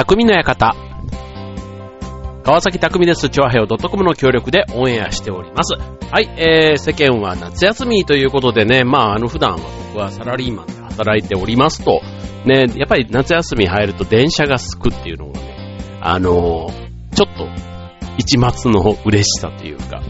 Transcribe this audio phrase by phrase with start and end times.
[0.00, 0.74] 匠の館。
[2.42, 3.28] 川崎匠です。
[3.28, 5.74] チョアヘオ .com の協力でオンエアしております。
[5.74, 9.58] はい、えー、世間は夏休みということでね、まあ、あの、普段は
[9.92, 12.00] 僕はサラリーマンで働いておりますと、
[12.46, 17.46] ね、やっぱり夏休み入ると電車がすくっていうのがね、あのー、ちょっと、
[18.16, 20.00] 一末の嬉しさというか、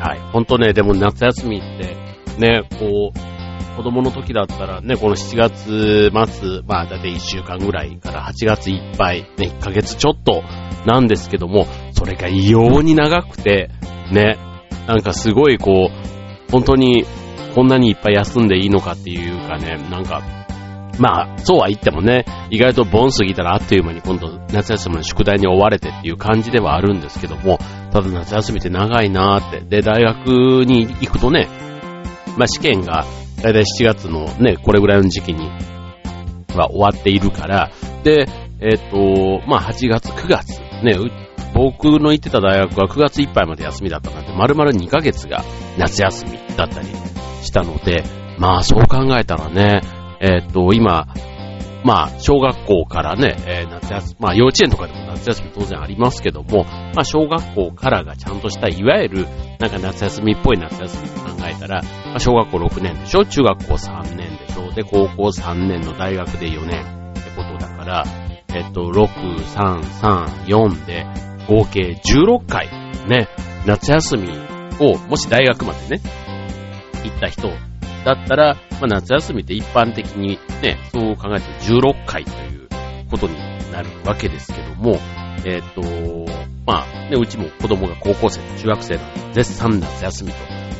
[0.00, 1.96] はい、ほんとね、でも夏休みって、
[2.38, 3.41] ね、こう、
[3.76, 10.42] 子供の時だったらね、この7月末、まあだいたい1週間ぐらいから8月いっぱい、ね、1ヶ月ちょっと
[10.86, 13.70] なんですけども、それが異様に長くて、
[14.10, 14.38] ね、
[14.86, 17.04] なんかすごいこう、本当に
[17.54, 20.22] こんなにいっぱい休んでいいのかっていうかね、なんか、
[20.98, 27.58] まあ、そうは言ってもね、意外とボン過ぎたらあっという間に今度夏休みの宿題に追われてっていう感じではあるんですけども、
[27.92, 29.60] ただ夏休みって長いなーって。
[29.60, 31.48] で、大学に行くとね、
[32.36, 33.04] まあ試験が
[33.42, 35.48] だいたい7月のね、これぐらいの時期に
[36.56, 37.70] は終わっているから、
[38.04, 38.28] で、
[38.60, 38.90] えっ、ー、
[39.40, 40.96] と、まあ8月、9月、ね、
[41.54, 45.44] 僕の行ってた大学は9月いっぱいまで休みだったなんて、丸々2ヶ月が
[45.76, 46.86] 夏休みだったり
[47.42, 48.04] したので、
[48.38, 49.82] まあそう考えたらね、
[50.20, 51.08] えっ、ー、と、今、
[51.84, 59.26] まあ、小学校からね、えー、夏休み、まあ幼稚園とかでも夏休み当然ありますけども、まあ小学校からがちゃんとした、いわゆる、
[59.58, 63.24] なんか夏休みっぽい夏休みと考えたら、まあ小学校6年でしょ？
[63.24, 64.70] 中学校3年でしょ？
[64.72, 68.04] で、高校3年の大学で4年ってことだから、
[68.54, 69.06] えっと、6、
[69.38, 71.06] 3、3、4で、
[71.48, 72.68] 合計16回、
[73.08, 73.28] ね、
[73.66, 74.28] 夏休み
[74.80, 76.02] を、もし大学までね、
[77.04, 77.48] 行った人
[78.04, 82.68] だったら、まあ、夏休みって一般的にね、そう考えて16回という
[83.10, 83.34] ことに
[83.72, 84.98] なるわけですけども、
[85.44, 85.82] えっ、と、
[86.66, 89.00] まあ、ね、うちも子供が高校生と中学生の
[89.32, 90.32] 絶賛夏休み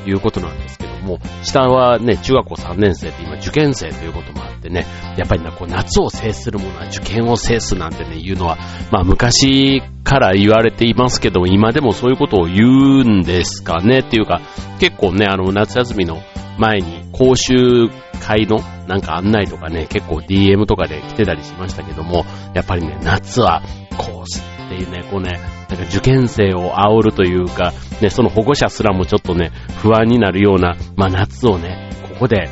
[0.04, 4.86] ということなんですけどもう、下はね、中学校3年生って今受験生ということもあってね、
[5.16, 8.58] やっぱりな、こう夏を制するものは受験を制すなんてね、言うのは、
[8.90, 14.40] まあ昔から言われていますけども、今でもそういうことを言うんですかねっていうか、
[14.78, 16.22] 結構ね、あの夏休みの
[16.58, 17.88] 前に講習
[18.20, 22.24] 会のなんか案内とかね、結構 DM とかで来てたりしましたけども、
[22.54, 23.62] やっぱりね、夏は
[23.96, 25.32] コースっていうね、こうね、
[25.68, 29.52] なんか受験生を煽るというか、ね、その保護者すらもちょっとね、
[29.82, 32.48] 不安になるような、まあ夏をね、ここで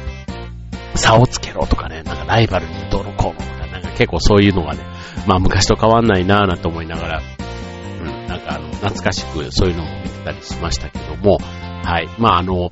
[0.94, 4.80] 差をつけろとかね、なんかライバルにどのこうのとか、なんか結構そういうのがね、
[5.26, 7.22] まあ昔と変わんないなぁなんて思いながら、
[8.00, 11.38] うん、なんかあの、懐かしくそういうのも見てたりしましたけども、
[11.84, 12.08] はい。
[12.18, 12.70] まああの、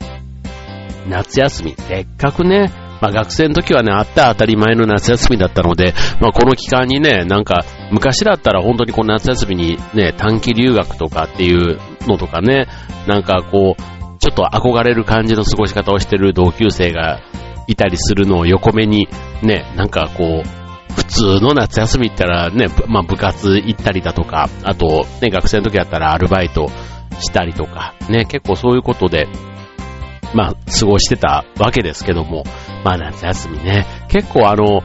[1.08, 2.70] 夏休み、せっかくね、
[3.00, 12.66] まあ学生の時はね、あった当たり前の夏休みだったので、まあこの期間にね、なんか昔だったら本当にこの夏休みにね、短期留学とかっていうのとかね、
[13.06, 17.20] なんかこう、ちょっと憧れる感じの過ごし方をしてる同級生が
[17.68, 19.08] いたりするのを横目に、
[19.42, 26.68] ね、なんかこう、普通の夏休みって言ったらね、まあ部活行ったりだとか、あとね、学生の時だったらアルバイト
[27.20, 29.28] したりとか、ね、結構そういうことで、
[30.34, 32.44] まあ、過ごしてたわけですけども、
[32.84, 34.82] まあ夏休みね、結構あの、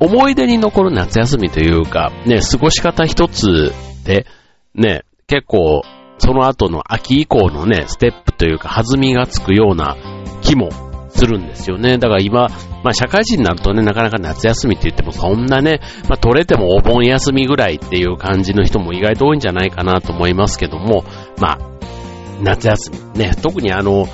[0.00, 3.72] 思い出に残る夏休みというか、ね、過ごし方一つ
[4.04, 4.26] で、
[4.74, 5.82] ね、結構、
[6.18, 9.96] その後の秋以降のね、ステップというか弾みがつくような
[10.42, 10.70] 気も
[11.10, 11.98] するんですよね。
[11.98, 12.48] だから今、
[12.84, 21.04] まあ社会人になるとね、なかなか夏休みって言ってもそんなね、まあ取れてもお盆休みぐらいっていう感じの人も意外と多いんじゃないかなと思いますけども、
[21.40, 21.58] まあ、
[22.40, 23.18] 夏休み。
[23.18, 24.06] ね、特にあの、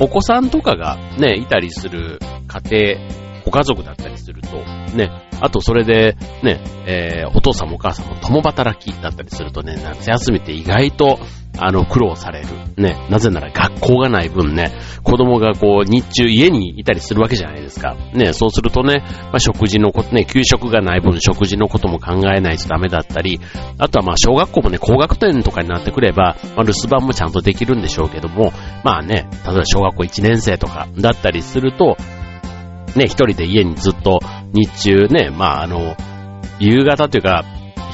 [0.00, 2.18] お子さんとかがね、いたりする
[2.48, 4.56] 家庭、ご家族だったりすると、
[4.96, 5.10] ね、
[5.40, 11.18] あとそれで、ね、えー、お父さんもお母さんも共働きだったりするとね、夏休みって意外と、
[11.56, 12.48] あの、苦労される。
[12.76, 14.72] ね、なぜなら学校がない分ね、
[15.04, 17.94] 子供がこう、日中家にいたりするわけじゃないですか。
[18.12, 23.40] ね、そうするとね、まあ、食事のことね、給食がない分食事のことも考えないとダメだったり、
[23.78, 31.96] あとはまあ、小学校もね、高学年とかになってくれば、まあ、留守番もちゃんとできるんでしょうけども、まあね、例えば小学校1年生とかだったりすると、
[32.96, 34.20] ね、一人で家にずっと
[34.52, 35.96] 日中ね、まああの、
[36.58, 37.44] 夕方というか、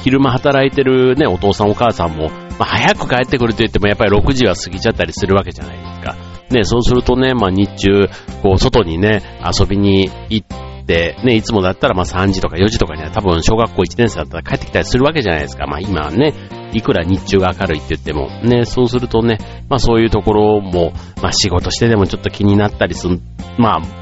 [0.03, 6.15] 昼間働いてるね、お父さんお母さんも、まあ早く帰ってくると言ってもやっぱり6時は過ぎちゃったりするわけじゃないですか。
[6.49, 8.09] ね、そうするとね、まあ日中、
[8.41, 15.65] こう外にね、遊びに行って、ね、いつもだったらまあ3時とか4時とかには多分小学校1年生だったら帰ってきたりするわけじゃないですか。
[15.65, 16.33] まあ今はね、
[16.73, 19.37] いくら日中が明るいって言っても、ね、そうするとね、
[19.69, 23.19] まあそういうところも、まあ仕事してでもちょっと気になったりする、
[23.57, 24.00] まあ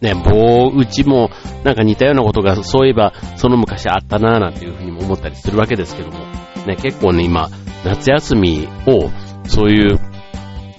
[0.00, 1.30] ね、棒打ちも
[1.64, 6.18] なんか似たようなことがそういえばその昔あったなぁなんていうふうにも思ったりするわけですけども、
[6.66, 7.48] ね、結構ね、今、
[7.84, 9.10] 夏休みを
[9.46, 9.98] そういう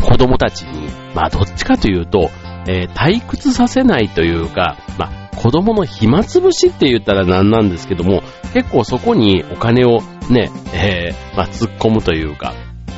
[0.02, 2.30] 子供たちに、まあどっちかというと、
[2.68, 8.22] えー、退屈させないというか、まあ子供の暇つぶしって言ったらなんなんですけども、
[8.54, 12.54] 結構そこにお金をね、えー、まあ、突っ込むというか、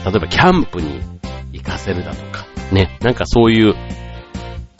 [0.05, 1.01] 例えばキャンプに
[1.53, 3.75] 行かせるだとか、ね、なんかそういう、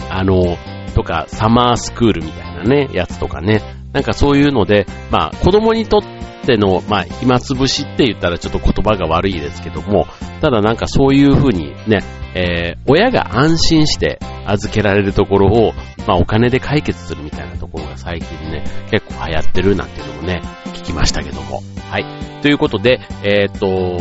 [0.10, 0.57] あの、
[0.94, 3.62] とか、サマースクールみたいなね、やつとかね、
[3.94, 6.01] なんかそういうので、まあ、子供にとっ
[6.45, 10.07] ての、まあ、暇つぶしって言ったらちょっと言葉が悪いですけども、
[10.42, 12.00] ただなんかそういう風にね、
[12.36, 15.74] えー、親が安心して預けられるところを、
[16.07, 20.42] まあ、お金で解決するみたいなところが最近ね、結構流行ってるなんていうのもね、
[20.74, 21.62] 聞きましたけども。
[21.90, 22.06] はい。
[22.42, 24.00] ということで、えっ、と、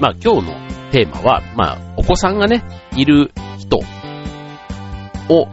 [0.00, 2.62] まあ、今日のテーマは、まあ、お子さんがね、
[2.96, 3.78] いる人
[5.28, 5.48] を、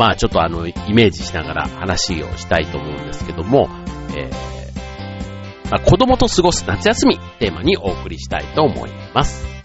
[0.00, 3.68] まあ、ちょっとあの、イメージしながら話をしたいと思うんですけども、
[4.16, 9.59] えー、まあ、子供と過ごす夏休みテーマにお送りしたいと思います。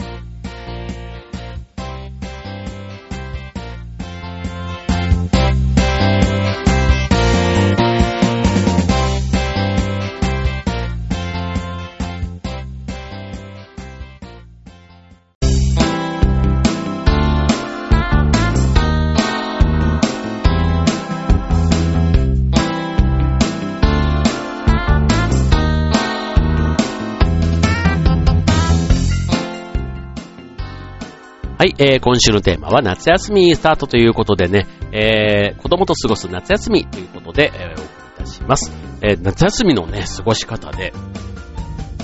[31.58, 38.74] はい、えー、今週のテーマは夏休みスタートということでね、えー、子供と過ごす夏休みということで、えー、お送りいたします。
[39.02, 40.92] えー、夏休みのね、過ごし方で、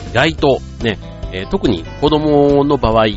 [0.09, 0.97] 意外とね、
[1.33, 3.07] えー、特に子供の場合、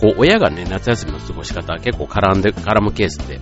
[0.00, 3.38] こう、親がね、夏休みの過ごし方は結構絡んで、絡むケースって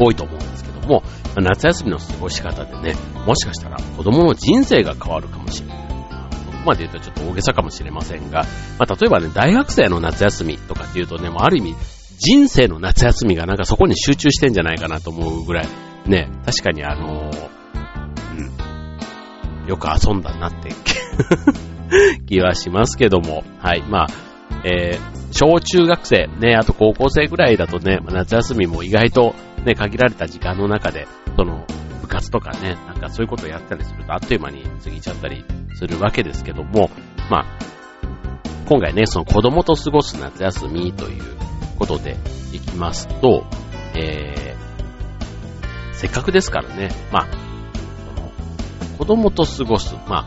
[0.00, 1.04] 多いと思うんですけども、
[1.36, 5.75] 夏休みの過ごし方でね、もしかしたら子供の人生が変わるかもしれない。
[6.66, 8.44] まで言うとちょっと大げさかもしれませんが、
[8.78, 11.74] まあ、例えばね、大学生の夏休みとかっていうとね、もうある意味、
[12.18, 15.68] 人生の夏休みがなんかそこに集中してんじゃないかなと思うぐらい、
[16.06, 17.30] ね、確かにあの、
[19.62, 20.70] うん、よく遊んだなって
[22.26, 24.06] 気はしますけども、はい、まあ、
[24.64, 29.34] えー、小中学生、ね、あと高校生ぐらいだとね、夏休みも意外と
[29.64, 31.66] ね、限られた時間の中で、その、
[32.00, 35.44] 部活とかね、なんかそういうことをやったりするとあっという間に過ぎちゃったり
[35.76, 36.90] するわけですけども、
[37.30, 37.44] まあ、
[38.66, 41.22] 今回ね、その子供と過ごす夏休みという
[41.78, 42.16] ことで
[42.52, 43.44] いきますと、
[43.94, 47.28] えー、せっかくですからね、まあ、
[48.96, 50.24] 子供と過ごす、ま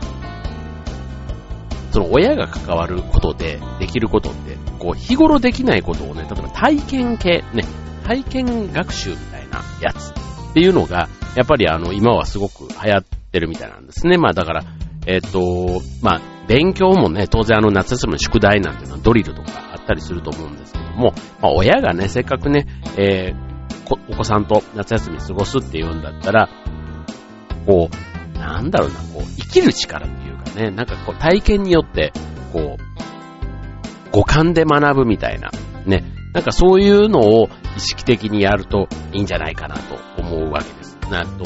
[1.90, 7.64] その親が関わることでできることって、こう日頃できないことをね、例えば体験系、ね、
[8.04, 14.16] 体験学習みたいなやつっていうのが、やっぱりあの、今はすごく流行ってるみたいなんですね。
[14.16, 14.64] まあだから、
[15.10, 22.66] えっ、と、まあ、勉強もね、当然あの夏休みの宿題なんていうのはドリルとかあったりすると思うんですけども、まあ親がね、せっかくね、
[22.96, 26.48] えー、お子さんと夏休み過ごすっていうんだったら、
[27.66, 32.12] こう、なんだろうな、こう、生きる力っていうかね、なんかこう体験によって、
[32.52, 35.50] こう、五感で学ぶみたいな、
[35.86, 36.04] ね、
[36.34, 40.96] なんかそういうのを意識的にやるといいんじゃないかなと思うわけです。
[41.10, 41.44] なんと、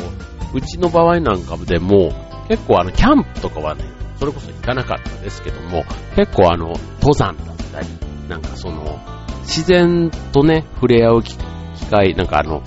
[0.52, 3.84] うちの場合なんかでも、結構あの、キャンプとかはね、
[4.18, 5.84] それこそ行かなかったですけども、
[6.16, 7.88] 結構あの、登山だったり、
[8.28, 8.98] なんかその、
[9.42, 11.36] 自然とね、触れ合う機
[11.90, 12.62] 会、なんかあの、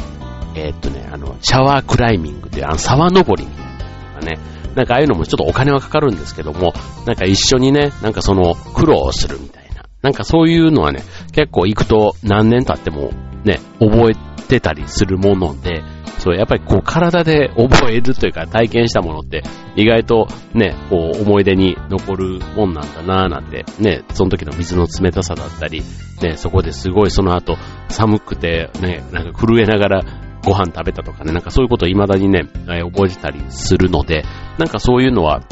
[0.55, 4.39] えー、っとね、あの、シャワークライミングで、あの、沢登りみたいなとかね、
[4.75, 6.73] なんかああいうのもちょっとお金はかかるんですけども、
[7.05, 9.83] なんか一緒にね、なんかその、苦労するみたいな。
[10.01, 13.11] なんかそういうのはね、結構行くと何年経っても
[13.43, 15.83] ね、覚えてたりするもので、
[16.27, 19.43] そう、やっぱりこう体で覚えるというか体験したものって
[19.77, 25.83] 意外とね、こう思い出に残るもんなんだなぁなんて、ね、その時の水の冷たさだったり、
[26.21, 27.55] ね、そこですごいその後
[27.87, 30.01] 寒くてね、なんか震えながら
[30.43, 34.25] ご飯食べたとかね、なんかそういうことを未だにね、覚えてたりするので、
[34.57, 35.43] なんかそういうのは、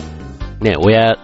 [0.59, 1.15] ね、親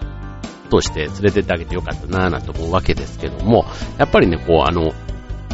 [0.70, 3.66] として連れてってあげてよかったなぁなんて思うわけですけども、
[3.98, 4.94] やっぱりね、こうあの、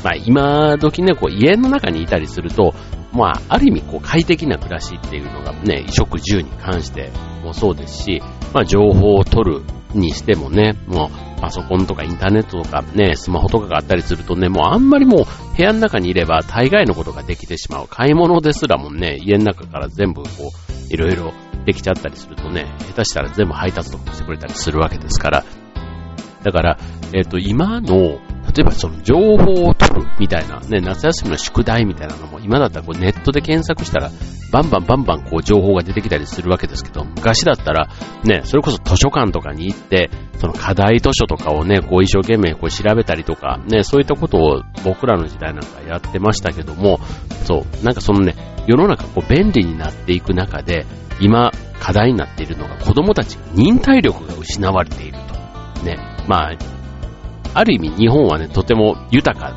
[0.03, 2.73] まあ今時ね、こう家の中にいたりすると、
[3.13, 7.11] まあある意味こう快適な暮らしっていうのがね、衣食住に関して
[7.43, 8.21] もそうですし、
[8.53, 9.63] まあ情報を取る
[9.93, 17.87] にしてもね、もうパソコンとかインターネットとかね、スマホとかがあったりするとね、もうあんまりもう部屋の中にいれば大概のことができてしまう。
[17.87, 21.33] 買い物ですらもね、家の中から全部こう、いろいろ
[21.65, 25.45] できちゃったりするとね、下手したら全部配達とかしてくれたりするわけですから、
[26.43, 26.77] だから、
[27.13, 28.19] えっ、ー、と、今の
[28.57, 34.09] 例えばその情報を取るみたいな、ね、夏休みの宿題みたいなのも、今だったらこうネットで検索したら
[34.51, 37.87] バンバンバンバンこう情報が出てきたりするわけですけど、昔だったら、
[38.23, 40.09] ね、それこそ図書館とかに行って、
[40.39, 46.99] その課題図書とかをね、こう一生懸命こう調べたりとか、ね、そういったことを僕らの時代なんかやってましたけども、
[47.45, 48.35] そう、なんかそのね、
[48.65, 50.87] 世の中こう便利になっていく中で、
[51.19, 55.83] 今課題になっているのが子供たちが忍耐力が失われていると。
[55.83, 55.97] ね、
[56.27, 56.76] まあ、
[57.57, 59.55] ある意味日本はね、とても豊か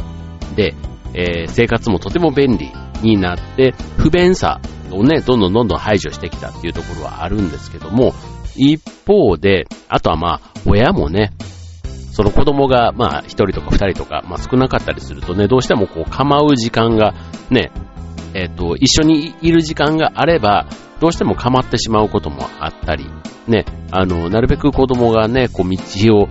[0.56, 0.74] で、
[1.12, 2.70] えー、生活もとても便利
[3.02, 8.14] になって、不便さをね、どんどんどんどん排除してきたっていうところはあるんですけども、
[8.56, 11.32] 一方で、あとはまあ、親もね、
[12.12, 17.14] その子供が、まあ、一人とか二人とか、まあ少なかったりするとね、どうしてもこう構う時間が、
[17.50, 17.70] ね、
[18.32, 20.66] えっ、ー、と、一緒にいる時間があれば、
[21.00, 23.06] どうしても構ってしまうこともあったり、
[23.46, 26.28] ね、あの、なるべく子供がね、こう道を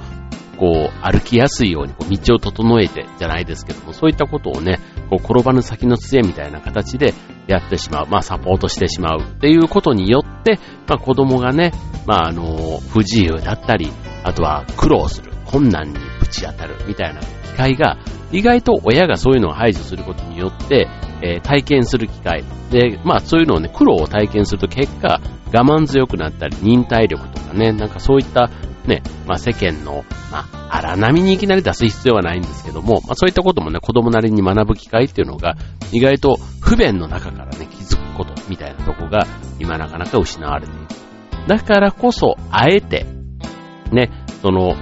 [0.59, 7.13] こう、歩きやすいようにこう道を整えてじゃないですけども、そういったことをね、こう、転ばぬ先の杖みたいな形で
[7.47, 11.71] やってしまう、まあ、サポートしてしまうっていうことによって、まあ、子供がね、
[12.05, 13.89] まあ、あの、不自由だったり、
[14.23, 17.97] あとは苦労する、困難にぶち当たるみたいな機会が、
[18.31, 20.87] 意外と親がそういうのを排除することによって、
[21.21, 22.43] えー、体験する機会。
[22.69, 25.19] で、まあそういうのをね、苦労を体験すると結果、
[25.51, 28.51] 我慢強くなったり、忍耐力とかね、なんかそういった
[28.89, 35.55] ね、まあ世間の、まあ荒波にいきなり出す必要はないんですけども、まあそういったこともね、子供なりに学ぶ機会っていうのが、
[35.91, 39.27] 意外と不便の中からね、気づくことみたいなとこが、
[39.59, 40.87] 今なかなか失われている。
[41.47, 43.05] だからこそ、あえて、
[43.91, 44.09] ね、
[44.41, 44.75] その、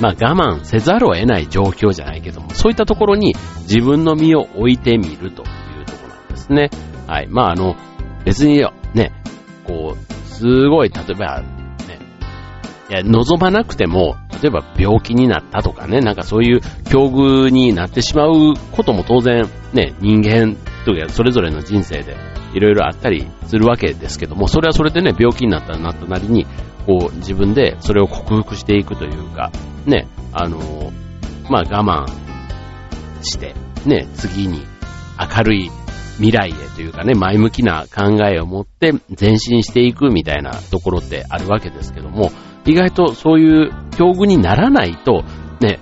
[0.00, 6.70] まあ我慢せざるを得ない状況じゃないけども、そういったところに自分の身を置いてみるというところなんですね。
[7.06, 7.26] はい。
[7.28, 7.76] まああの、
[8.24, 8.64] 別に
[8.94, 9.12] ね、
[9.66, 11.42] こう、すごい、例えば、
[12.90, 22.16] いや、望まなくても、例えば病気になったとかね、なんかそういう境遇になってしまうことも当然ね、人間というかそれぞれの人生で
[22.54, 26.46] いろいろあったりするわけですけども、それはそれでね、病気になったらなったなりに、
[26.86, 29.52] こう自分でそれを克服していくというか、
[29.84, 30.58] ね、あの
[31.50, 33.54] まあ我慢して、
[33.84, 34.62] ね、次に
[35.18, 35.70] 明るい
[36.16, 42.32] 未来へというかね、前向きな考えを持って前進していくみたいなところってあるわけですけども、
[42.68, 45.24] 意外とそういう境遇にならないと、
[45.60, 45.80] ね、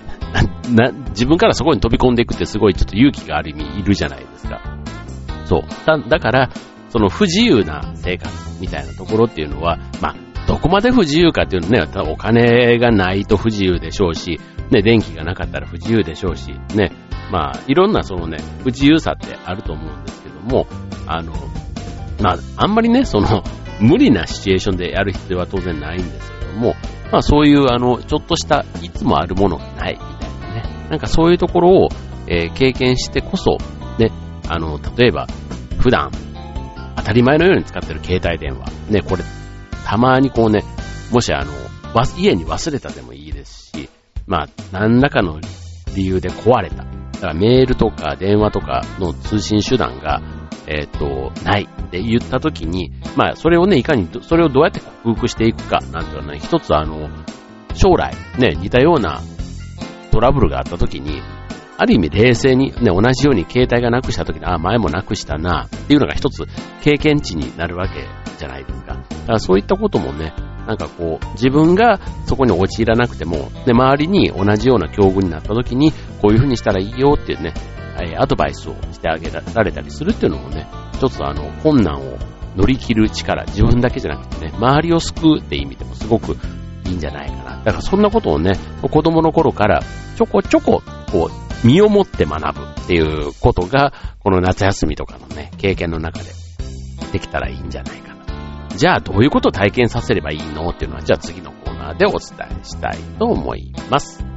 [0.71, 4.61] な、自分からそこに飛び込んでいくってすごいちょっと勇気がある意味いるじゃないですか。
[5.47, 5.63] そう。
[5.85, 6.51] だ、だから、
[6.91, 10.17] その不自由な生活みたいなところっていうのは、まあ、
[10.47, 14.41] どこまで不自由かっていうのね、お金がないと不自由でしょうし、
[14.71, 16.93] ね、電気がなかったら不自由でしょうし、ね、
[17.33, 20.69] まあ、いろんなそのね、不自由さってあると思うんですけども、
[21.09, 21.33] あの、
[22.23, 23.43] まあ、あんまりね、その、
[23.81, 26.75] 無理なシチュエーションでやる必要は当然ないんですも、
[27.13, 30.89] まあそういうあの、ちょっとしたいつもあるものがないみたいなね。
[30.91, 31.89] なんかそういうところを、
[32.27, 33.59] えー、経験してこそ、
[33.99, 34.11] ね、
[34.49, 35.27] あの、例えば、
[35.79, 36.11] 普段、
[36.97, 38.67] 当たり前のように使ってる携帯電話。
[38.91, 39.23] ね、これ、
[39.85, 40.65] たまにこうね、
[41.13, 41.53] もしあの、
[42.19, 43.89] 家に忘れたでもいいですし、
[44.27, 45.41] まあ、何らかの
[45.95, 46.77] 理由で壊れた。
[46.77, 50.21] だからメールとか電話とかの通信手段が、
[50.67, 57.09] えっ、と、ないって言った時に、まあ、それをね、いかに、それをどうやって克服していくか、なんていうのね、一つあの、
[57.75, 59.21] 将来、ね、似たような
[60.11, 61.23] トラブルがあった時に、
[61.79, 66.47] ある意味冷静に、ね、同じように携帯がなくした時に、あ、前もなくしたな、っていうのが一つ
[66.83, 68.07] 経験値になるわけ
[68.39, 68.95] じゃないですか。
[68.95, 70.33] だからそういったこともね、
[70.67, 77.53] なんかこう、自分がそこに陥らなくても、ね、周りに同じような境遇になった時に、こういう風にしたらいいよっていうね、
[78.03, 82.19] えアドバイスをしてあげられたりするっていうのもね、一つあの、困難を
[82.57, 86.37] 乗り切る力、自分だけじゃなくてね、周りを救うって意味でもすごく
[86.85, 87.57] いいんじゃないかな。
[87.59, 89.83] だからそんなことをね、子供の頃から
[90.17, 96.31] ちょこちょこ、こう、身をもって学ぶっていうことが、この夏休みとかのね、経験の中で
[97.13, 98.17] できたらいいんじゃないかな。
[98.77, 100.69] じゃあどういうことを体験させればいいの？
[100.69, 102.21] っていうのは、じゃあ次のコーナーでお伝
[102.61, 104.36] えしたいと思います。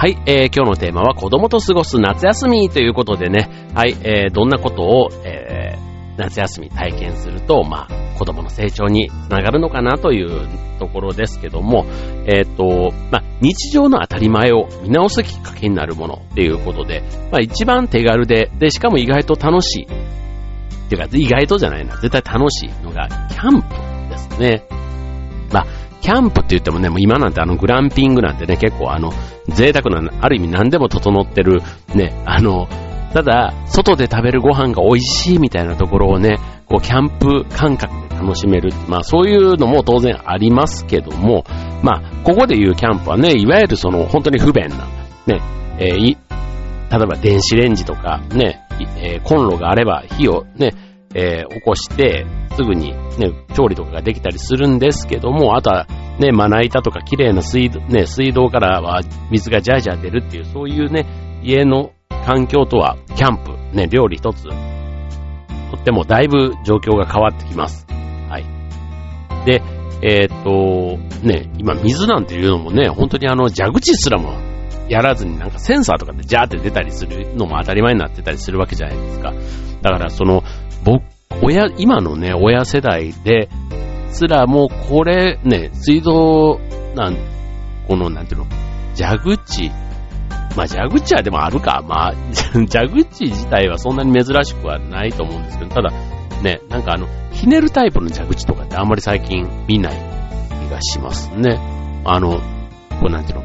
[0.00, 11.84] はい、えー、今日のテーマは子供と過ごす夏休みということでね、はい、えー、どんなことを、えー、夏休み体験すると、まあ、子供の成長につながるのかなというところですけども、
[12.24, 19.84] えっ、ー、と、まあ、日常の当たり前を見直すきっかけになるものっていうことで、まあ、一番手軽で、で、しかも意外と楽しい。
[19.84, 19.86] っ
[20.88, 23.68] ていうか、意外とじゃないな、絶対楽しいのが、キャンプ
[24.08, 24.64] ですね。
[25.52, 29.12] まあ、キャンプって言ってもね、もう今なんてあのグランピングなんてね、結構あの、
[29.48, 31.62] 贅沢な、ある意味何でも整ってる、
[31.94, 32.68] ね、あの、
[33.12, 38.72] ただ、外で食べるご飯が美味しいみたいなところをね、こう、キャンプ感覚で楽しめる。
[38.86, 41.44] まあ、そういうのも当然ありますけども、
[41.82, 44.86] まあ、ここで言うキャンプはね、いわゆるその、本当に不便な、
[45.26, 45.40] ね、
[45.78, 46.16] えー、例
[47.02, 48.60] えば電子レンジとか、ね、
[48.96, 50.72] えー、コンロがあれば火をね、
[51.14, 52.26] えー、起こして、
[52.56, 55.86] すぐにね、調理とかができたりするんですけども、あとは
[56.18, 59.00] ね、まな板とか綺麗な水道、ね、水道からは
[59.30, 61.06] 水がジャージャー出るっていう、そういうね、
[61.42, 61.92] 家の
[62.24, 64.50] 環境とは、キャンプ、ね、料理一つ、と
[65.76, 67.86] ってもだいぶ状況が変わってきます。
[68.28, 68.44] はい。
[69.46, 69.62] で、
[70.02, 74.34] えー、っと、ね、今水なんていうのもね、本当にあの、蛇口すらも
[74.88, 79.32] やらずになんかセンサーとかでジャーって出たりするのも当たり前になってたりするわけじゃないですか。
[79.82, 80.42] だからその、
[80.84, 81.02] 僕、
[81.42, 83.48] 親、今のね、親世代で
[84.12, 86.60] すらもうこれね、水道、
[86.94, 87.16] なん、
[87.86, 88.46] この、なんていうの、
[88.96, 89.70] 蛇口、
[90.56, 91.82] まあ、蛇口はでもあるか。
[91.86, 92.14] まあ、
[92.52, 95.90] 蛇口自体はそんなに珍しくはないと思うんですけど、ただ、
[96.42, 99.92] ね、なんかあの、ひねるタイプの蛇口とかってあんまり最近見ない
[100.66, 101.58] 気がしますね。
[102.04, 102.38] あの、
[103.00, 103.44] こうなんていうの、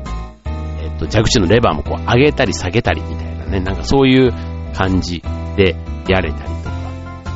[0.81, 4.33] えっと、蛇口のレバーもこう上げたり下げたりみたいなね、なんかそういう
[4.73, 5.21] 感じ
[5.55, 5.75] で
[6.07, 6.54] やれたり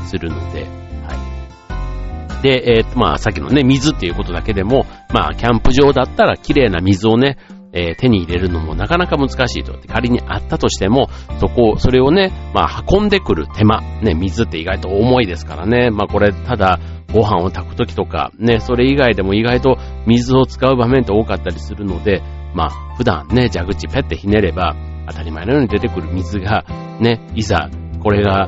[0.10, 2.44] するので、はい。
[2.44, 7.38] で、えっと、まあ、さっきのね、水っていうことだけでも、まあ、キャンプ場だったら綺麗な水をね、
[7.72, 9.78] えー、手に入れるのもなかなか難しいと。
[9.88, 11.08] 仮にあったとしても、
[11.40, 15.92] そこ、それをね、まあ運んでくる手間、ね、水って意外と重いですからね。
[15.92, 16.80] まあこれ、ただ、
[17.14, 22.22] ご飯を炊くときとか、ね、それ以外でも意外と水を使う場面って多かったりするので、
[22.54, 24.76] まあ普段ね、蛇口ペッてひねれば、
[25.08, 26.66] 当たり前のように出てくる水が、
[27.00, 27.70] ね、いざ、
[28.02, 28.48] これが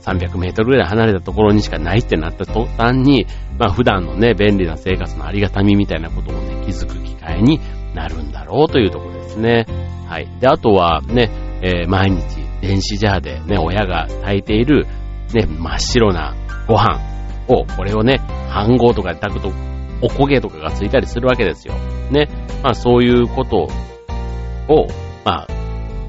[0.00, 3.26] 300メートルぐらい離れたところにしかないってなった途端に、
[3.58, 7.60] まあ普段のね、便利な生活のありがたみみたいなことをね、気づく機会に
[7.94, 9.66] なるんだろうというところですね。
[10.06, 10.28] はい。
[10.40, 11.30] で、あとはね、
[11.62, 12.22] えー、毎日
[12.60, 14.86] 電子ジャーでね、親が炊いている
[15.34, 16.34] ね、真っ白な
[16.66, 17.00] ご飯
[17.48, 19.52] を、これをね、飯盒とかで炊くと、
[20.00, 21.74] お焦げとかがついたりするわけですよ。
[22.10, 22.28] ね。
[22.62, 23.68] まあそういうこと
[24.68, 24.86] を、
[25.24, 25.46] まあ、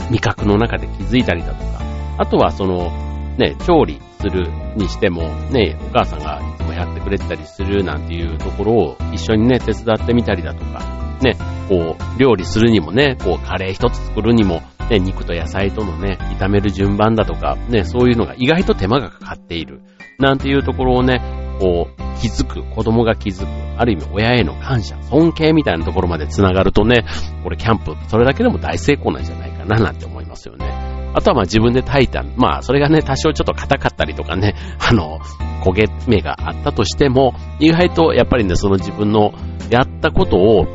[0.09, 1.81] 味覚の中で気づいたりだとか、
[2.17, 2.91] あとはその、
[3.37, 10.81] ね、調理するにしても、ね、お母さんがいつもやってくれてたりするなんていうところを一緒にね、手伝ってみたりだとか、
[11.21, 11.35] ね、
[11.67, 19.81] こう、料理するにもね、こう、カレー一つ作るにも、ね、肉と野菜とのね、炒める順番だとか、ね、そういうのが意外と手間がかかっている。
[20.17, 21.21] なんていうところをね、
[21.59, 27.05] こう、気づく、子供が気づく、ある意味親への感謝、尊敬みたいなところまで繋がるとね、
[27.43, 30.88] これキャンプ、それだけでも大成功なんじゃないかななんて思いますよね。
[31.13, 35.19] あとはまあ自分で炊いた、まあそれがね、多少ちょっと硬かったりとかね、 あの、
[35.63, 39.33] 焦げ目があったとしても、意外とやっぱりね、その自分の
[39.69, 40.65] やったことを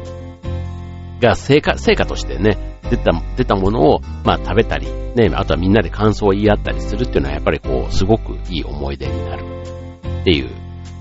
[1.20, 9.44] が成果、成果としてね、出た、出たものを、まあ食べたり、ね、あとはみんなで感想を言い合ったりするっていうのはやっぱりこう、すごくいい思い出になる
[10.20, 10.50] っていう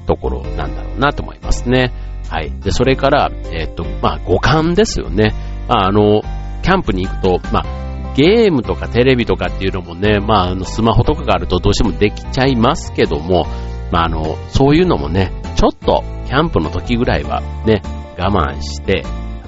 [0.06, 1.92] ところなんだろうなと思いますね。
[2.30, 2.52] はい。
[2.62, 5.34] で、それから、えっ、と、まあ五感ですよね。
[5.68, 6.22] まああの、
[6.62, 7.83] キャンプに行くと、まあ
[8.16, 13.46] ゲームとかテレビとかっていうのもね、まああのスマホとかがあるとどうしてもできちゃいますけども、
[13.92, 17.82] まああの、そういうのもね、ちょっとキャンプの時ぐらいはね、
[18.18, 19.04] 我慢して、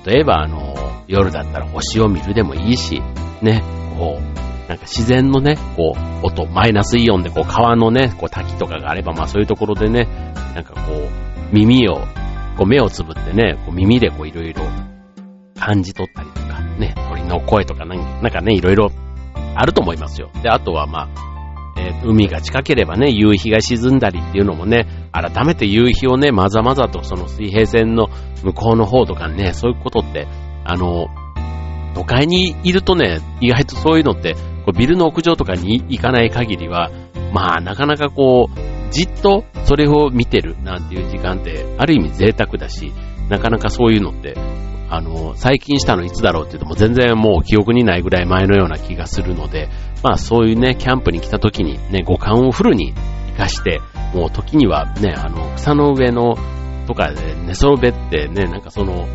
[0.06, 0.76] 例えば、あの、
[1.08, 3.02] 夜だったら星を見るでもいいし、
[3.42, 3.64] ね、
[3.98, 10.06] こう、なんか自然のね、こう、音、マイナスイオンでこう川のね、こう滝とかがあれば、まあそういうところでね、
[10.56, 11.96] なんかこう、耳を、
[12.58, 14.64] こう目をつぶってね、こう耳でこういろいろ
[15.60, 16.45] 感じ取ったりとか、
[16.78, 18.92] ね、鳥の声とかなんかね、いろいろ
[19.56, 20.30] あると思いますよ。
[20.42, 21.36] で、あとはまあ、
[21.78, 28.08] えー、海が近ければね、夕日が沈んだりっていうのもね、改めて夕日をね、まざまざとその水平線の
[28.44, 30.28] 向こうの方とかね、そういうことって、
[30.64, 31.08] あの、
[31.94, 34.36] 都会にいるとね、意外とそういうのって、
[34.66, 36.92] こうビルの屋上とかに行かない限りは、
[37.34, 42.94] まあ、なかなかこう、じっとそれを見てるなんていう時間って、ある意味贅沢だし、
[43.30, 44.36] なかなかそういうのって、
[44.96, 49.70] あの、最近したのいつだろうって言っても全然もう記憶にないぐらい前のような気がするので、
[50.04, 53.82] まあそういうね、キャンプに来た時にね、五感をフルに活かして、
[54.14, 56.36] もう時にはね、あの、草の上の
[56.88, 59.08] とかで寝そべってね、なんかその、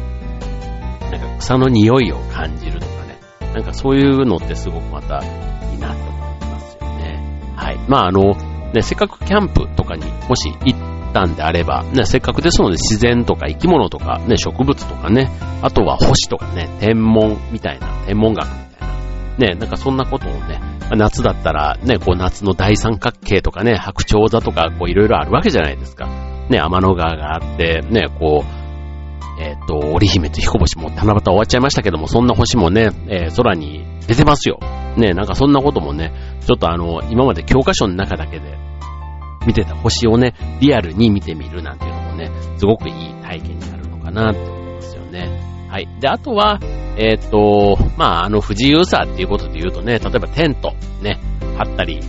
[1.11, 3.21] なんか草の匂いを感じるとかね、
[3.55, 7.53] なんかそういうのってすごくまたいいなと思いますよね。
[7.57, 7.79] はい。
[7.89, 8.35] まああの、
[8.73, 15.31] ね、せっかくキャンプとかにもし行ったんであれば、ね、せっかくですので自然とか生き物とか、ね、植物とかね、
[15.63, 20.61] あとは星とかね、天文みたいな、天文学みたいな、ね、なんかそんなことをね、
[20.97, 26.07] 夏だったらね、こう夏の大三角形とかね、白鳥座とかこういろいろあるわけじゃないですか。
[26.49, 28.61] ね、天の川があって、ね、こう、
[29.41, 34.59] えっ、と、織姫と彦星も七夕終わっちゃいましたけども、そんな星もね、えー、空に出てますよ。
[34.97, 36.13] ね、なんかそんなこともね、
[36.45, 38.59] ちょっとあの、今まで教科書の中だけで
[39.47, 45.51] 見てた星をね、リアルに見てみるなんていうのもね、すごくいい体験になるのかなって思いますよね。
[45.69, 45.89] はい。
[46.01, 46.59] で、あとは、
[46.97, 51.21] えっ、と、まあ、あの、不自由さっていうことで言うとね、例えばテント、ね、
[51.57, 52.01] 張ったり、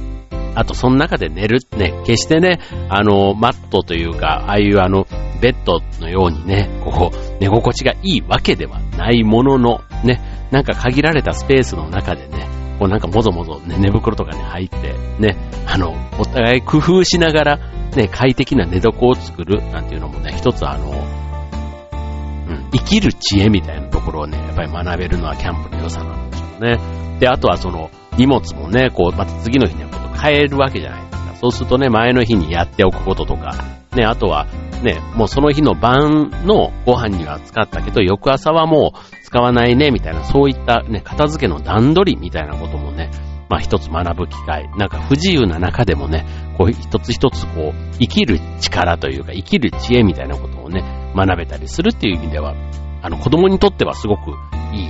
[0.55, 5.07] あと、その中で寝る、ね、決してね、あの、マットというか、ああいうあの、
[5.41, 12.47] ベッドのようにね、こう、寝心地がいいわけではないものの、ね、なんか限られたスペースの中でね、
[12.81, 17.57] こうなんかもぞもぞ、ね、寝袋とかに入って、ね、あの、お互い工夫しながら、
[17.95, 26.79] ね、快適な寝床を作るなんていうのもね、一つあの、うん、生きる知恵みたいなところをね、やっぱり学べるのはキャンプの良さなんでしょうね。
[27.19, 29.89] で、あとはその、荷物もね、こう、また次の日には
[30.19, 31.35] 変えるわけじゃないですか。
[31.35, 34.47] そうするとね、前の日にやっておくこととか、ね、あとは、
[34.83, 43.11] ね、もうその日の晩のご飯には使ったけど、翌朝はもう使わないね、みたいな、そういったね、片付けの段取りみたいなこともね、
[43.49, 44.69] まあ一つ学ぶ機会。
[44.77, 46.25] なんか不自由な中でもね、
[46.57, 52.55] こう一つ一つこう、生きる力というか、生きる知恵みたいなことをね、学べたりするっていう意味では、
[53.01, 54.31] あの子供にとってはすごく
[54.73, 54.89] いい、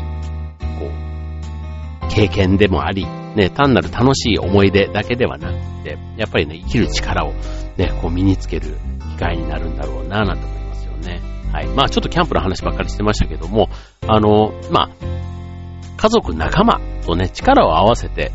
[0.79, 7.33] こう、経験でもあり、ね、単なる楽しい思い出だけではなくて、やっぱりね、生きる力を
[7.77, 8.77] ね、こう身につける
[9.11, 11.21] 機会になるんだろうな、なんて思いますよね。
[11.51, 11.67] はい。
[11.67, 13.69] まあちょっとキャンプの話ばっかりしてましたけども、
[14.07, 14.89] あの、まあ、
[15.97, 18.31] 家族仲間とね、力を合わせて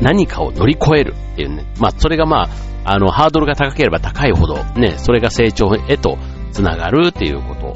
[0.00, 2.48] 何かを乗り越えるっていうね、まあそれがまあ、
[2.84, 6.18] あの、ハードルが高ければ高いほど、ね、それが成長へと
[6.52, 7.74] つながるっていうこと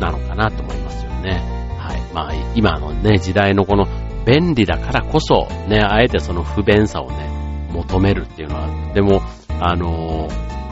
[0.00, 1.42] なのかなと思いますよね。
[1.78, 2.00] はい。
[2.12, 3.86] まあ、今のね、時代のこの
[4.26, 9.22] 便利だからこそ、ね、あえてその不便さをね、求めるっていうのは、でも、
[9.60, 10.67] あのー、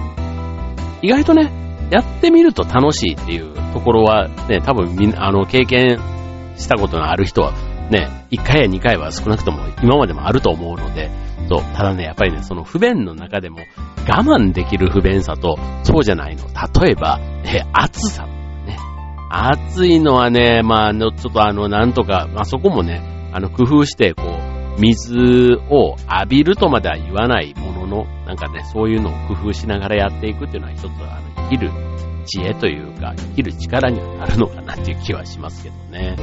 [1.02, 1.50] 意外とね、
[1.90, 5.98] やってみると楽しいっていうところはね、多分みんな、あの、経験
[6.56, 7.52] したことのある人は、
[7.90, 11.10] ね、1回や2回は少なくとも今までもあると思うので、
[11.48, 13.58] そう、ただね、やっぱりね、その不便の中でも
[14.08, 16.44] 我慢できる不便さと、そうじゃないの。
[16.82, 18.26] 例えば、え、暑さ。
[18.66, 18.76] ね。
[19.30, 24.45] 暑いのはね、まあ、ちょっとあの、なんとか、まあそこもね、あの、工夫して、こう、
[24.78, 31.70] 水を浴びるとまでは言わないものの、なんかね、そういうのを工夫しながらやっていくっていうのは一つ、あの、生きる
[32.26, 36.16] 知恵というか、生きる力にはなるのかなっていう気はしますけどね。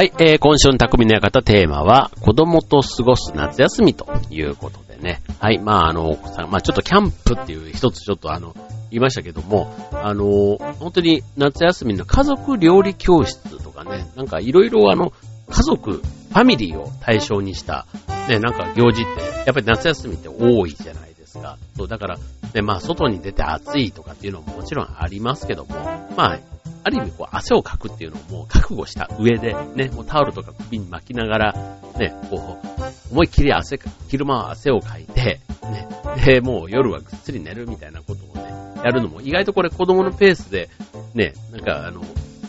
[0.00, 5.20] はい、えー、今週の匠の館テーマは、子供と過ごす夏休みということでね。
[5.38, 6.16] はい、まああの、
[6.48, 8.54] まあちょっとキャンプっていう一つちょっとあの、
[8.90, 15.12] 言いましたけども、あの、本当に夏休みの家族料理教室とかね、なんかいろいろあの、
[15.50, 17.84] 家族、ファミリーを対象にした、
[18.26, 21.58] ね、なんか行事って、やっぱり夏休みって多いじゃないですか。
[21.76, 22.18] そう、だから、
[22.54, 25.74] ね、まあ外に出て暑いとかっていうのももちろんありますけども、
[26.16, 26.38] まあ
[26.82, 31.52] ある意味こう汗をかくっていうのをもう覚悟した上で、ね、もうタオルとか首に巻きながら、
[31.98, 35.40] ね、こう、思いっきり汗、昼間は汗をかいて、
[35.70, 35.88] ね、
[36.24, 40.70] で、もう夜はぐっすり寝るみたいなことをね、やるのも意外とこれ子供のペースで、
[41.14, 42.02] ね、なんかあの、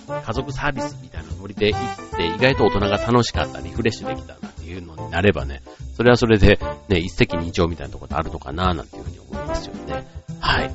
[0.08, 1.80] 家族サービスみたいなノリで行っ
[2.18, 5.62] て、意外と大人が楽しかった、リフレッシュできたなっていうのになればね、
[6.02, 6.60] それはそれで、
[6.90, 10.04] ね、一石二鳥みたいなところあるのかな、なんていうふうに思いますよね。
[10.40, 10.72] はい。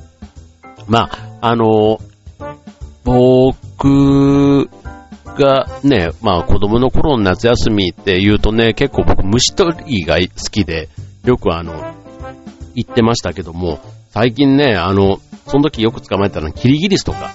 [0.87, 1.99] まあ、あの
[3.03, 4.69] 僕
[5.37, 10.87] がね、まあ子供の頃の夏休みって言うとね、結構僕虫取りが好きで、
[11.25, 11.93] よくあの、
[12.73, 13.79] 行ってましたけども、
[14.11, 17.33] 最近ね、あの、その時よく捕まえたのはキリギリスとか、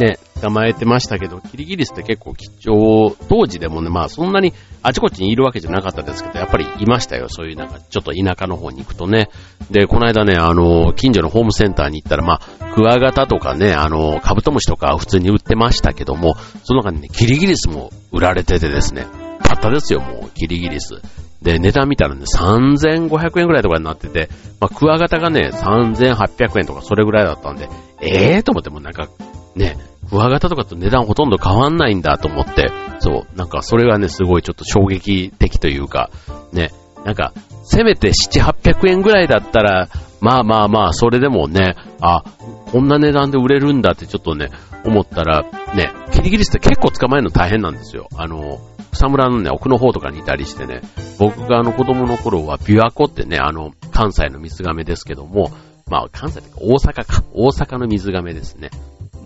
[0.00, 9.28] ね、捕まえてましたけど、キリギリスって結構貴重、当時でもね、まあそんなにあちこちにいるわけじゃなかったですけど、やっぱりいましたよ、そういうなんか、ちょっと田舎の方に行くとね。
[9.70, 19.06] で、この間ね、あの、近所のホームセンターに行ったら、まあ、クワガタとかね、あの、カブトムシとか普通に売ってましたけども、その中にね、キリギリスも売られててですね、
[19.42, 21.02] 買ったですよ、もう、キリギリス。
[21.42, 24.28] で、値段見たらね、3500円ぐらいとかになってて、
[24.60, 27.68] まあ、クワガタがね、3800円とかそれぐらいだったんで、
[28.02, 29.08] ええーと思ってもなんか、
[29.54, 29.76] ね、
[30.08, 36.10] クワガタとかと値段ほとんど変わんないんだと思って、そう、なんかそれがね、すごいちょっと衝撃的というか、
[36.52, 36.70] ね、
[37.04, 37.32] なんか、
[37.64, 39.88] せめて7、800円ぐらいだったら、
[40.20, 42.24] まあまあまあ、それでもね、あ、
[42.72, 44.48] こんな値段で売れるんだってちょっとね、
[44.84, 48.08] 思ったら、ね、キリギリスって結構捕まえるの大変なんですよ。
[48.16, 48.58] あの、
[48.92, 50.82] 草むらのね、奥の方とかにいたりしてね、
[51.18, 55.50] 僕があの子供の頃は琵琶湖ってね、あの、関西の水亀ですけども、
[55.90, 58.70] まあ関西ってか大阪か、大阪の水亀ですね。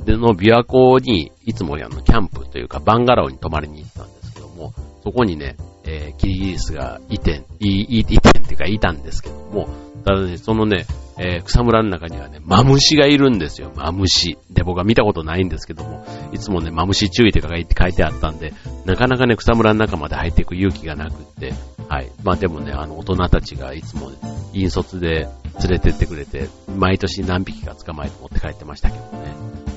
[0.04, 4.72] で、の琵琶湖にいつもあの、キャンプというかバンガローに泊まりに行ったんですけども、
[5.02, 9.68] そこにね、えー、キリギリスがいて、い、い、いてっていうかいたんですけども、
[10.04, 10.86] ただね、そのね、
[11.18, 14.38] えー、草むらの中にはね、マムシがいるんですよ、マムシ。
[14.50, 18.52] で、僕は見たことないんですけども、いつもね、マムシ注意とか書いてあったんで、
[18.84, 21.54] なかなかね、草むらの中まで入っていく勇気がなくって、
[21.88, 22.10] はい。
[22.22, 24.10] まあでもね、あの、大人たちがいつも、
[24.52, 25.28] 引率で
[25.64, 29.34] 連れてってくれて、毎年何匹か捕まえて持って帰ってましたけどね。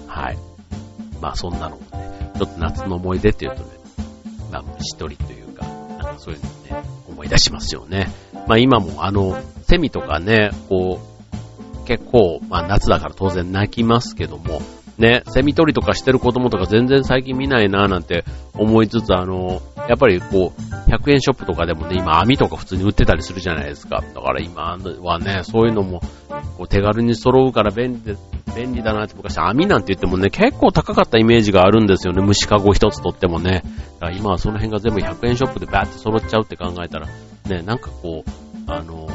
[0.08, 0.38] はい。
[1.22, 3.70] まあそんなのもね、ちょっと夏の思い出っていうとね、
[4.52, 8.12] まあ虫取りというか、なんかそういうのね、思い出しますよね。
[8.48, 14.62] まあ今もあの、セミとかね、こう、結構、まあ夏だから当然泣きますけども、
[14.98, 24.04] ね、セミ取りとかしてる子供とか全然最近見ないなぁなんて思いつつ、あの、やっぱりこう、100円ショップとかでもね、今網とか普通に売ってたりするじゃないですか。
[24.14, 26.02] だから今はね、そういうのも、
[26.58, 28.16] こう手軽に揃うから便利で、
[28.56, 32.22] 便利だなって昔網なんて言ってもね、結構高かったイメージがあるんですよね。
[32.22, 33.64] 虫かご一つとってもね。
[34.00, 39.08] だから今はその辺が全部100円ショップでバーって揃っちゃうって考えたら、ね、なんかこう、あの、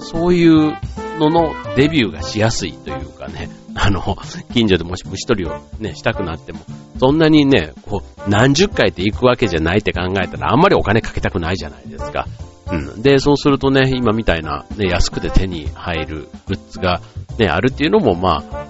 [0.00, 0.74] そういう
[1.18, 4.16] ののデビューがしやすいというかね、あの、
[4.52, 6.60] 近所でもし虫取りをね、したくなっても、
[6.98, 12.26] そんなにね、こう、何十回って行くわけじゃないって考えたら、あんまりお金かけたくないじゃないですか。
[12.70, 13.02] うん。
[13.02, 17.00] で、そうするとね、今みたいな、ね、安くて手に入るグッズが、
[17.38, 18.66] ね、あるっていうのも、まあ、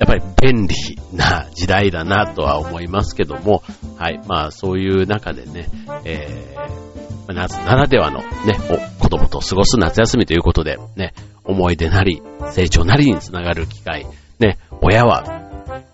[0.00, 0.74] やっぱり便利
[1.12, 3.62] な時代だなとは思いますけども、
[3.96, 4.20] はい。
[4.26, 5.68] まあ、そういう中でね、
[6.04, 8.58] えー、夏ならではのね、
[8.98, 11.14] お子供と過ごす夏休みということで、ね、
[11.44, 14.06] 思い出なり、成長なりにつながる機会、
[14.38, 15.24] ね、親は、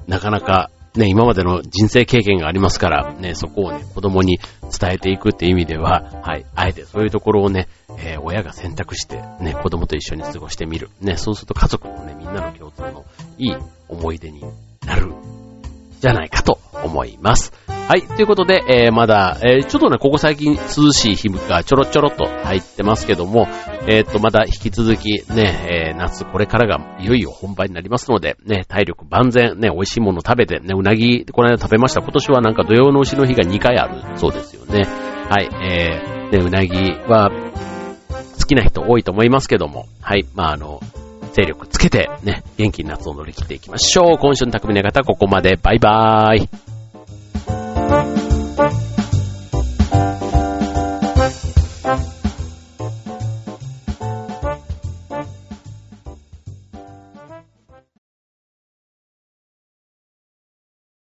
[0.07, 4.41] なかなか、ね、今までの人生経験がありますから、ね、そこをね、子供に
[4.77, 10.91] 伝えていくって意味では、はい、あえてそういうところをね、えー、親が選択して、ね、子供と一緒に過ごしてみる。
[11.01, 13.05] ね、そうすると家族のね、みんなの共通の
[13.39, 13.57] いい
[13.89, 14.43] 思い出に
[14.85, 15.13] なる、
[16.01, 17.53] じゃないかと思います。
[17.91, 18.03] はい。
[18.03, 23.49] ということで、えー、まだ、えー、ちょっとね、ここ最近涼しい日がちょろちょろっと入ってますけども、
[23.89, 32.01] えっ、ー、と、まだ引き続きね、えー、夏これからがいよいよ本番になりますので、ね、体力万全、ね、美味しいもの食べて、ね、うなぎ、この間食べました。
[32.01, 34.85] 今年はなんか土曜の牛の日が2回あるそうですよね。
[35.29, 35.49] はい。
[35.69, 37.33] えー、ね、うなぎは、
[38.39, 40.27] 好きな人多いと思いますけども、はい。
[40.37, 40.79] まあ、あの、
[41.33, 44.19] 勢力つけて、ね、元気に夏を乗り切っていきましょう。
[44.19, 45.57] 今週の匠の方、ここまで。
[45.61, 46.70] バイバーイ。
[47.89, 48.20] Thank you.